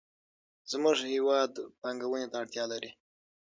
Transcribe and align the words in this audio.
زموږ 0.71 0.97
هېواد 1.13 1.51
پانګونې 1.81 2.27
ته 2.31 2.37
اړتیا 2.41 2.63
لري. 2.71 2.91